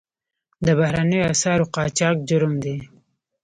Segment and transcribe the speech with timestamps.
[0.65, 2.77] د بهرنیو اسعارو قاچاق جرم دی